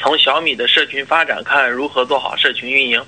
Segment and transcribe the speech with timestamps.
[0.00, 3.04] 从小米的社群发展看如何做好社群运营。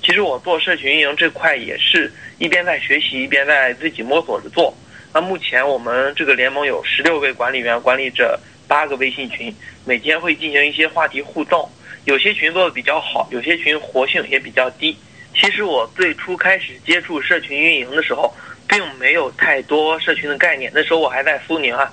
[0.00, 4.72] 其实我做社群运营这块也是一边在学习，一边在自己摸索着做。
[5.12, 8.38] 那目前我们这个联盟有十六位管理员，管理着
[8.68, 9.52] 八个微信群，
[9.84, 11.68] 每天会进行一些话题互动。
[12.04, 14.96] 有些群做的比较好，有些群活性也比较低。
[15.34, 18.32] 其实我最初开始接触社群运营的时候，
[18.68, 20.70] 并没有太多社群的概念。
[20.72, 21.92] 那时候我还在苏宁啊。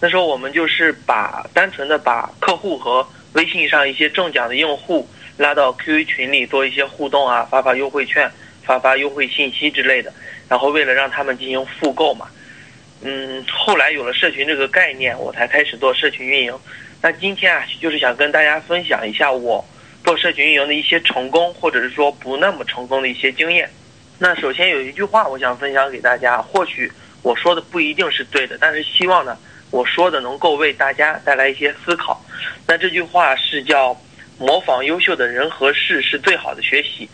[0.00, 8.30] 那时候我们就是把单纯的把客户和微信上一些中奖的用户拉到 QQ 群里做一些互动啊，发发优惠券、
[8.64, 10.12] 发发优惠信息之类的，
[10.48, 12.26] 然后为了让他们进行复购嘛。
[13.02, 16.54] 嗯，后来有了社群这个概念，我才开始做社群运营。
[17.00, 19.64] 那今天啊，就是想跟大家分享一下我
[20.04, 23.70] 做社群运营的一些成功，或者是说不那么成功的一些经验。
[24.18, 26.90] 那首先有一句话我想分享给大家，或许
[27.22, 29.38] 我说的不一定是对的，但是希望呢。
[29.70, 32.20] 我说的能够为大家带来一些思考，
[32.66, 33.96] 那这句话是叫
[34.38, 37.08] 模仿优秀的人和事是最好的学习。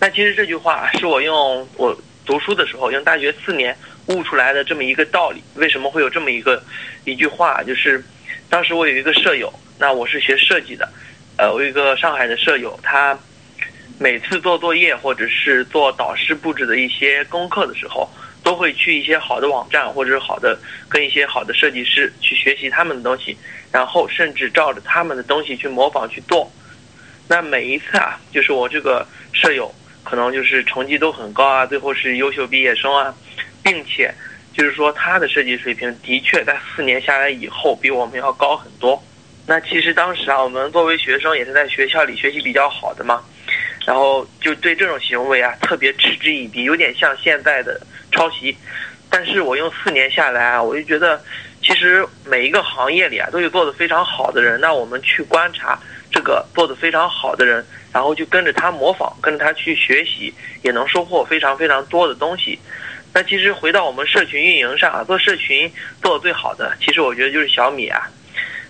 [0.00, 5.42] 那其实这句话是我用我读书的时候，用大学四年悟出来的这么一个道理。
[5.54, 6.60] 为什么会有这么一个
[7.04, 7.62] 一句话？
[7.62, 8.02] 就是
[8.48, 10.88] 当时我有一个舍友，那我是学设计的，
[11.36, 13.16] 呃，我有一个上海的舍友，他
[13.98, 18.10] 每次做作业或者是做导师布置的一些功课的时候。
[18.50, 23.36] 都会去一些好的网站，或者是好的跟一些好的设计师去学习他们的东西，
[23.70, 26.50] 然后甚至照着他们的东西去模仿去做。
[27.28, 33.14] 那每一次啊，就是我这个舍友可能就是成绩都很高啊，最后是优秀毕业生啊，
[33.62, 34.12] 并且
[34.52, 39.00] 就是说他的设计水平的确在四年下来以后比我们要高很多。
[39.46, 43.22] 那其实当时啊，我们作为学生也是在学校里学习比较好的嘛，
[43.86, 47.80] 然后就对这种行为啊特别嗤之以鼻，有点像现在的。
[48.10, 48.56] 抄袭，
[49.08, 51.22] 但是我用四年下来啊，我就觉得，
[51.62, 54.60] 其实每一个行业里啊，都有做的非常好的人。
[54.60, 55.78] 那我们去观察
[56.10, 60.32] 这个做的非常好的人，然后就跟着他模仿，跟着他去学习，
[60.62, 62.58] 也能收获非常非常多的东西。
[63.12, 65.70] 那其实回到我们社群运营上啊，做社群
[66.02, 68.08] 做的最好的，其实我觉得就是小米啊。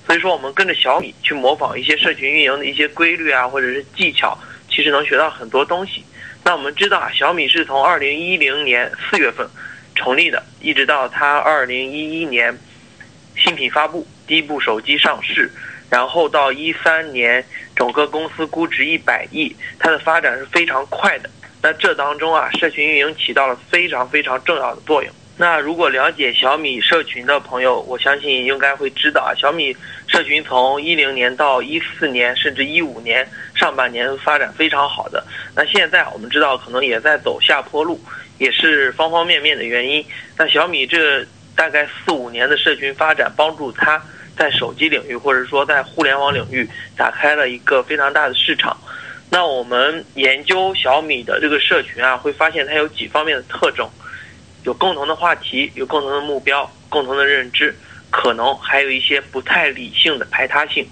[0.07, 4.37] 所以说，我们跟着小米去模仿一些社群运营的一些规律啊，或者是技巧，
[4.69, 6.03] 其实能学到很多东西。
[6.45, 9.47] 那我们知道啊，小米是从二零一零年四月份
[9.95, 12.57] 成立的，一直到它二零一一年
[13.37, 15.51] 新品发布，第一部手机上市，
[15.91, 17.45] 然后到一三年
[17.77, 21.31] 整个公司估值一百亿，它的发展是非常快的。
[21.63, 25.13] 那这当中啊，社群运营起到了非常非常重要的作用。
[25.41, 29.75] 那如果了解小米社群的朋友，我相信应该会知道啊，小米
[30.07, 35.25] 社群从一零年到一四年，甚至一五年上半年发展非常好的。
[35.57, 37.99] 那现在我们知道可能也在走下坡路，
[38.37, 40.05] 也是方方面面的原因。
[40.37, 41.25] 那小米这
[41.57, 43.99] 大概四五年的社群发展，帮助它
[44.37, 46.69] 在手机领域或者说在互联网领域
[46.99, 48.77] 打开了一个非常大的市场。
[49.31, 53.89] 那我们研究小米的这个社群啊，会发现它有几方面的特征。
[54.65, 57.75] 有共同的话题，有共同的目标，共同的认知，
[58.11, 60.87] 可能还有一些不太理性的排他性。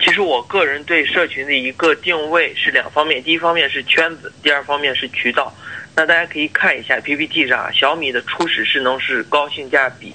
[0.00, 5.52] 其实我个人对社群的一个定位是两方面，第一方面是圈子，第二方面是渠道。
[5.96, 10.14] 那大家可以看一下 PPT 上，小米的初始势能是高性价比，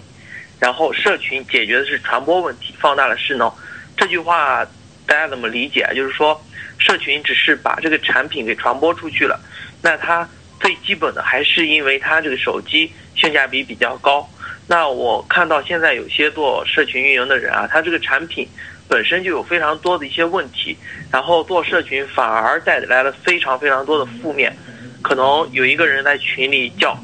[0.60, 3.52] 然后社群解决的是传播问题，放大了势能。
[3.98, 4.66] 这句话
[5.06, 5.86] 大家怎么理解？
[5.94, 6.42] 就是说，
[6.78, 9.38] 社群只是把这个产品给传播出去了，
[9.82, 10.28] 那它。
[10.60, 14.28] 最基本的还是因为它这个手机性价比比较高。
[14.68, 18.48] 那我看到现在有些做社群运营的人啊，他这个产品
[18.88, 20.76] 本身就有非常多的一些问题，
[21.12, 24.56] 然后做社群反而带来了非常非常多的负面。
[25.04, 26.98] 可能有一个人在群里叫，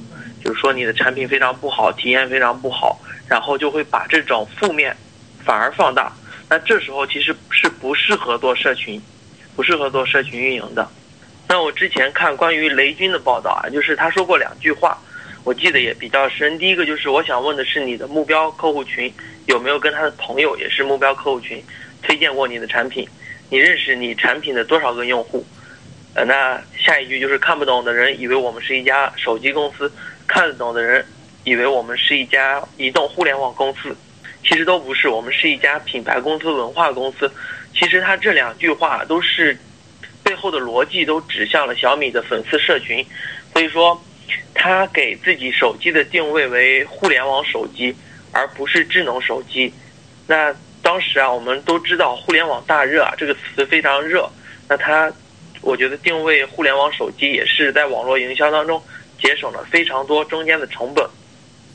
[0.43, 4.95] 就是说你的产品非常不好，体验非常不好，然后就会把这种负面
[5.45, 6.11] 反而放大。
[6.49, 8.99] 那这时候其实是不适合做社群，
[9.55, 10.89] 不适合做社群运营的。
[11.51, 14.97] 那我之前看关于雷军的报道啊，就是他说过两句话，
[15.43, 16.57] 我记得也比较深。
[16.57, 19.13] 第一个就是我想问的是你的目标客户群
[19.47, 21.61] 有没有跟他的朋友也是目标客户群
[22.01, 23.05] 推荐过你的产品？
[23.49, 25.45] 你认识你产品的多少个用户？
[26.13, 29.91] 呃，那下一句就是看不懂的人以为我们是一家手机公司，
[30.25, 31.05] 看得懂的人
[31.43, 33.93] 以为我们是一家移动互联网公司，
[34.41, 37.29] 其实都不是，我们是一家品牌公司、文化公司。
[37.73, 39.57] 其实他这两句话都是
[40.41, 43.05] 后的逻辑都指向了小米的粉丝社群，
[43.53, 44.01] 所以说
[44.55, 47.95] 他给自己手机的定位为互联网手机，
[48.31, 49.71] 而不是智能手机。
[50.25, 54.27] 那当时啊，我们都知道“互联网大热”啊这个词非常热，
[54.67, 55.13] 那他
[55.61, 58.81] 我觉得定位互联网手机也是在网络营销当中
[59.21, 61.07] 节省了非常多中间的成本。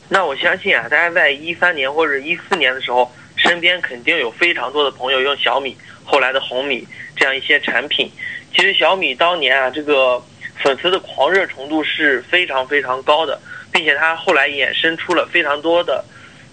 [0.09, 8.09] 那我相信啊，大家在一三年或者一四年的时候，身边肯定有非常多的朋友用小米，后来的红米这样一些产品。
[8.57, 10.19] 其实小米当年啊，这个
[10.55, 13.39] 粉丝的狂热程度是非常非常高的，
[13.71, 16.03] 并且它后来衍生出了非常多的。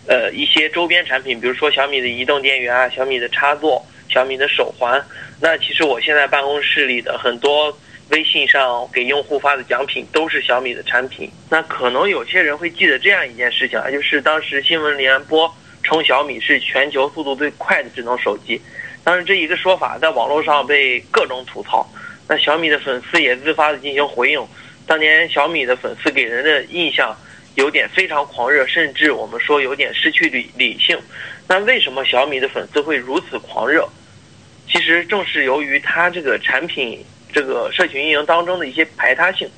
[0.06, 5.02] 呃，一些周边产品，比如说小米的移动电源啊，小米的插座，小米的手环。
[5.40, 7.74] 那其实我现在办公室里的很多
[8.10, 11.30] 微信上给用户发的奖品都是小米的产品。
[11.48, 15.50] 那可能有些人会记得这样一件事情啊，就是当时新闻联播
[15.82, 18.60] 称小米是全球速度最快的智能手机。
[19.04, 21.86] 当时这一个说法在网络上被各种吐槽。
[22.26, 24.42] 那小米的粉丝也自发的进行回应。
[24.86, 27.16] 当年小米的粉丝给人的印象。
[27.56, 30.98] 有点非常狂热，甚至我们说有点失去理理性。
[31.46, 33.88] 那为什么小米的粉丝会如此狂热？
[34.68, 39.48] 其实正是由于它这个产品这个社群运营当中的一些排他性。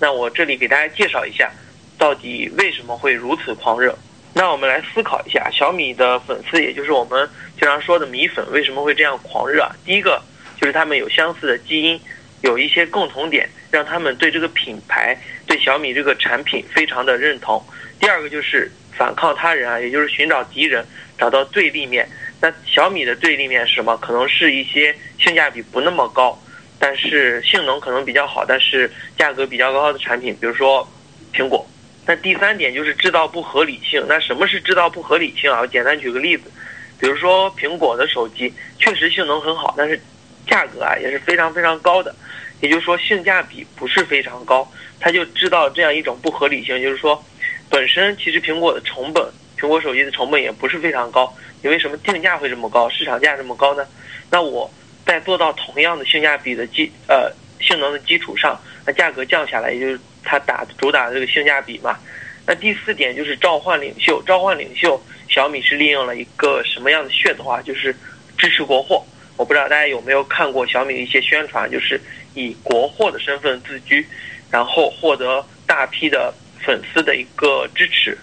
[0.00, 1.48] 那我这里给大家介绍一下，
[1.96, 3.96] 到底为什么会如此狂热？
[4.34, 7.28] 那我们来思考一下，小米的粉丝，也就是我们
[7.58, 9.68] 经常说的米粉，为什么会这样狂热？
[9.84, 10.22] 第一个
[10.60, 12.00] 就是他们有相似的基因。
[12.40, 17.60] 有一些共同点，让他们对这个品牌、对小米这个产品非常的认同。
[17.98, 20.84] 第二个就是反抗他人啊，也就是寻找敌人，
[21.18, 22.08] 找到对立面。
[22.40, 23.96] 那小米的对立面是什么？
[23.96, 26.40] 可能是一些性价比不那么高，
[26.78, 30.88] 但是性能可能比较好，但是价格比较高的产品，比如说
[31.34, 31.68] 苹果。
[32.08, 34.02] 那第三点就是制造不合理性。
[34.08, 35.60] 那什么是制造不合理性啊？
[35.60, 36.50] 我简单举个例子，
[36.98, 40.00] 比如说苹果的手机确实性能很好，但是
[40.46, 42.14] 价格啊也是非常非常高的。
[42.60, 44.68] 也就是说，性价比不是非常高，
[44.98, 46.80] 它就知道这样一种不合理性。
[46.82, 47.22] 就是说，
[47.68, 49.22] 本身其实苹果的成本，
[49.56, 51.32] 苹果手机的成本也不是非常高。
[51.62, 53.86] 你为什么定价会这么高，市场价这么高呢？
[54.30, 54.68] 那我
[55.06, 61.98] 在做到同样的性价比的基呃性能的基础上，那价格降下来，也就是它打主打的这个性价比嘛。
[62.46, 67.60] 那第四点就是召唤领袖，召唤领袖，小米是利用了一个什么样的噱头啊？
[67.62, 67.94] 就是
[68.38, 69.04] 支持国货。
[69.36, 72.00] 我不知道大家有没有看过小米的一些宣传，就是
[72.34, 74.06] 以国货的身份自居，
[74.50, 78.16] 然后获得大批的粉丝的一个支持。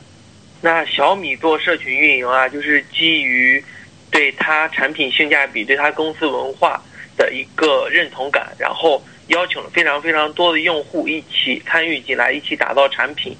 [0.61, 3.63] 那小米做社群运营啊，就是基于
[4.11, 6.81] 对它产品性价比、对它公司文化
[7.15, 13.35] 的一个认同感，然后邀请了非常非常多的用户一起参与进来，一起打造产品，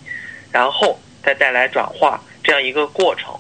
[0.52, 3.34] 然后再带来转化这样一个过程。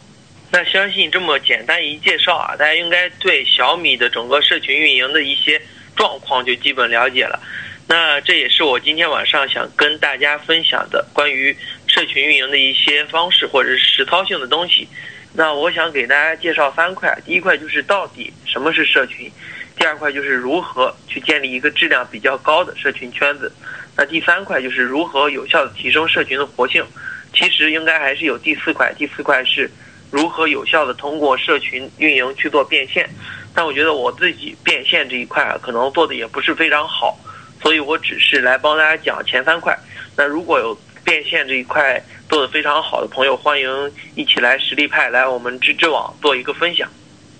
[0.51, 5.61] 那相信这么简单一介绍啊，大家应该对小米的整个社群运营的一些
[5.95, 7.41] 状况就基本了解了。
[7.87, 11.55] 那这也是我今天晚上想跟大家分享的关于
[11.87, 14.87] 社群运营的一些方式或者是实操性的东西。
[15.33, 19.29] 那我想给大家介绍三块，第一块就是到底什么是社群，
[19.77, 23.51] 第二块就是如何去建立一个质量比较高的社群圈子，
[23.95, 26.85] 那第三块就是如何有效的提升社群的活性。
[27.33, 29.69] 其实应该还是有第四块，第四块是。
[30.11, 33.09] 如何有效的通过社群运营去做变现？
[33.53, 37.17] 但我觉得我自己变现这一块啊，可能做的也不是非常好，
[37.61, 39.77] 所以我只是来帮大家讲前三块。
[40.15, 46.89] 那如果有变现这一块做的非常好的朋友，欢迎一起来实力派来我们知知网做一个分享。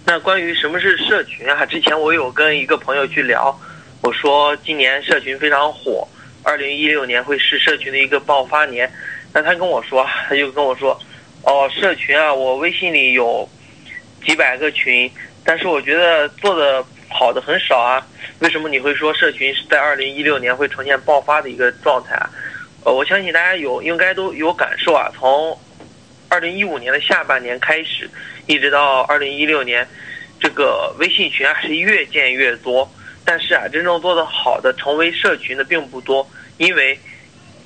[0.05, 1.65] 那关于什么是社群啊？
[1.65, 3.57] 之前我有跟一个朋友去聊，
[4.01, 6.07] 我说今年社群非常火，
[6.43, 8.91] 二零一六年会是社群的一个爆发年。
[9.33, 10.99] 那他跟我说，他就跟我说。
[11.47, 13.47] 哦，社群啊，我微信里有
[14.25, 15.07] 几百个群，
[15.43, 18.03] 但是我觉得做的好的很少啊。
[18.39, 22.27] 为什么你会说社群是在二零一六年会呈现爆发的一个状态啊？
[22.83, 25.07] 呃，我相信大家有应该都有感受啊。
[25.15, 25.55] 从
[26.29, 28.09] 二零一五年的下半年开始，
[28.47, 29.87] 一直到二零一六年，
[30.39, 32.89] 这个微信群啊是越建越多，
[33.23, 36.97] 但是啊，真正做的好的成为社群的并不多，因为。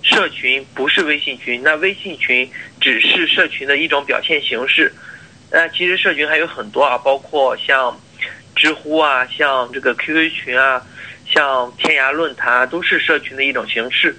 [0.02, 4.92] 社群不是微信群，那微信群只是社群的一种表现形式。
[5.52, 8.00] 那其实社群还有很多啊，包括像
[8.56, 10.82] 知乎啊，像这个 QQ 群啊，
[11.30, 14.16] 像天涯论坛啊，都是社群的一种形式。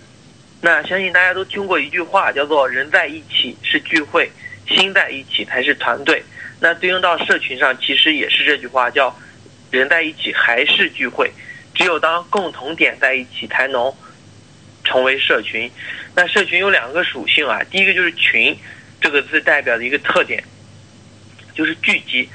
[0.60, 4.30] 那相信大家都听过一句话，叫做“人在一起是聚会，
[4.74, 6.22] 心在一起才是团队”。
[6.60, 9.14] 那对应到社群上，其实也是这句话，叫
[9.70, 11.30] “人在一起还是聚会，
[11.74, 13.92] 只有当共同点在一起，才能”。
[14.82, 15.70] 成为社群，
[16.16, 18.56] 那社群有两个属性啊，第一个就是群，
[18.98, 20.42] 这个字代表的一个特点，
[21.54, 22.26] 就是聚集。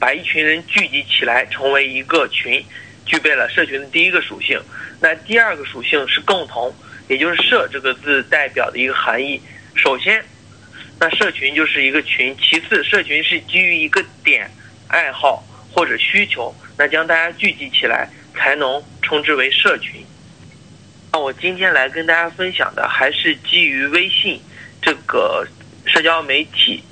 [0.00, 2.64] 把一群人聚集起来成为一个群，
[3.04, 4.58] 具备了社群的第一个属性。
[5.00, 6.74] 那第二个属性是共同，
[7.08, 9.40] 也就是“社”这个字代表的一个含义。
[9.74, 10.24] 首先，
[10.98, 14.50] 那社群就是一个群；其次，社群是基于一个点、
[14.88, 20.04] 爱好或者需求，那将大家聚集起来，才能称之为社群。
[21.12, 24.40] 那我今天来跟大家分享的，还是基于微信
[24.80, 25.46] 这个
[25.84, 26.82] 社交媒体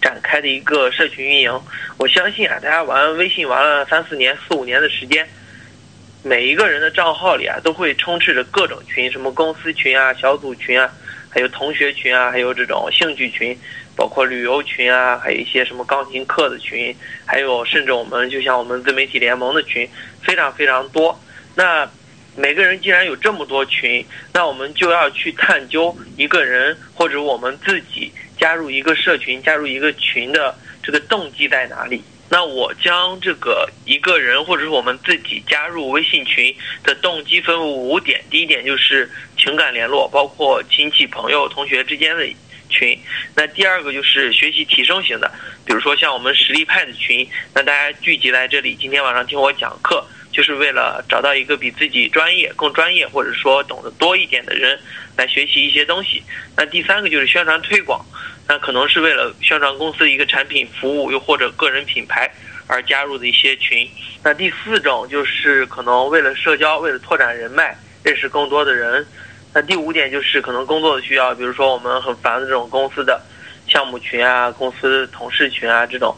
[0.00, 1.60] 展开的一个社群运营。
[1.96, 5.26] 我相信啊，大家玩微信玩了三四年、四五年的时间。
[6.22, 10.90] 每一个人的账号里啊，都会充斥着各种群，什么公司群啊、小组群啊，
[11.34, 13.58] 还有同学群啊，还有这种兴趣群，
[13.96, 16.94] 包括旅游群啊，还有一些什么钢琴课的群，
[17.26, 19.88] 还有甚至我们就像我们自媒体联盟的群，
[20.22, 21.18] 非常非常多。
[21.56, 21.90] 那
[22.36, 32.00] 每个人既然有这么多群，那我们就要去探究一个人或者我们自己加入一个社群、加入一个群的这个动机在哪里。
[32.34, 38.24] 那我将这个一个人或者是我们自己加入微信群的动机分为五点。
[38.28, 42.26] 第一点就是情感联络，包括亲戚、朋友、同学之间的
[42.68, 42.98] 群。
[43.36, 45.30] 那第二个就是学习提升型的，
[45.64, 47.24] 比如说像我们实力派的群，
[47.54, 54.76] 那大家聚集在这里，今天晚上听我讲课，就是为了找到一个比自己专业、更专业或者说懂得多一点的人
[55.16, 56.20] 来学习一些东西。
[56.56, 58.04] 那第三个就是宣传推广。
[58.46, 62.30] 那可能是为了宣传公司的一个产品服务，又或者个人品牌
[62.66, 63.88] 而加入的一些群。
[64.22, 69.06] 那第四种就是可能为了社交，为了拓展人脉，认识更多的人。
[69.54, 73.20] 那第五点就是可能工作的需要，比如说我们很烦的这种公司的
[73.66, 76.14] 项目群啊、公司同事群啊这种。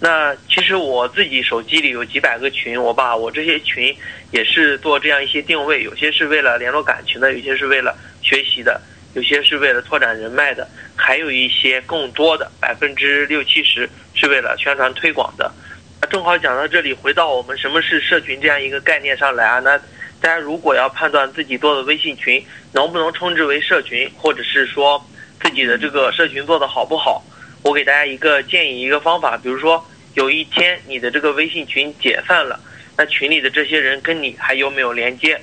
[0.00, 3.94] 那其实我自己手机里有几百个群，我把我这些群
[4.30, 8.80] 也是做这样一些定位，有些是为了联络感情的，有些是为了学习的。
[9.14, 10.66] 有些是为了拓展人脉的，
[10.96, 15.52] 还有一些更多的百分之六七十是为了宣传推广的。
[16.00, 19.58] 那正好讲到这里，回到我们什么是社群这样一个概念上来啊。
[19.60, 19.78] 那
[20.20, 25.04] 大家如果要判断自己做的微信群能不能称之为社群，或者是说
[25.40, 27.22] 自己的这个社群做的好不好，
[27.62, 29.36] 我给大家一个建议，一个方法。
[29.36, 32.58] 比如说有一天你的这个微信群解散了，
[32.96, 35.38] 那群里的这些人跟你还有没有连接？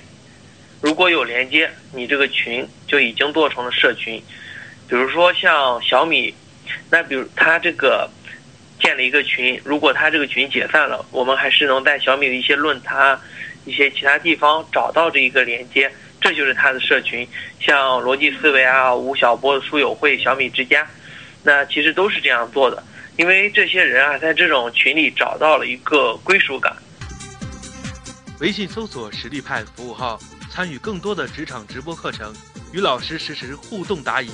[0.82, 4.22] 如果有连接，你这个群就已经做成了社群。
[4.88, 6.34] 比如说像小米，
[6.90, 8.10] 那比如他这个
[8.80, 13.20] 建了一个群，如果他这个群解散了，我们还是能在小米的一些论坛、
[13.66, 17.28] 一些其他地方找到这一个连接，这就是他的社群。
[17.60, 20.88] 像逻辑思维啊、吴晓波的书友会、小米之家，
[21.44, 22.82] 那其实都是这样做的，
[23.18, 26.74] 因为这些人啊，在这种群里找到了一个归属感。
[28.40, 30.18] 微信搜索“实力派”服务号。
[30.50, 32.34] 参与更多的职场直播课程，
[32.74, 34.30] 与老师实时互动答疑。